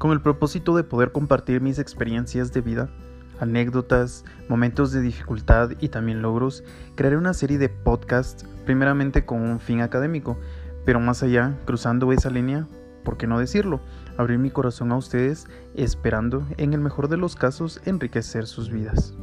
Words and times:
con 0.00 0.12
el 0.12 0.22
propósito 0.22 0.74
de 0.74 0.82
poder 0.82 1.12
compartir 1.12 1.60
mis 1.60 1.78
experiencias 1.78 2.54
de 2.54 2.62
vida, 2.62 2.88
anécdotas, 3.38 4.24
momentos 4.48 4.92
de 4.92 5.02
dificultad 5.02 5.72
y 5.78 5.90
también 5.90 6.22
logros, 6.22 6.64
crearé 6.94 7.18
una 7.18 7.34
serie 7.34 7.58
de 7.58 7.68
podcasts 7.68 8.46
primeramente 8.64 9.26
con 9.26 9.42
un 9.42 9.60
fin 9.60 9.82
académico, 9.82 10.38
pero 10.86 11.00
más 11.00 11.22
allá, 11.22 11.54
cruzando 11.66 12.10
esa 12.12 12.30
línea, 12.30 12.66
¿por 13.04 13.18
qué 13.18 13.26
no 13.26 13.38
decirlo? 13.38 13.82
Abrir 14.16 14.38
mi 14.38 14.50
corazón 14.50 14.90
a 14.90 14.96
ustedes 14.96 15.46
esperando, 15.74 16.46
en 16.56 16.72
el 16.72 16.80
mejor 16.80 17.08
de 17.08 17.18
los 17.18 17.36
casos, 17.36 17.82
enriquecer 17.84 18.46
sus 18.46 18.70
vidas. 18.70 19.14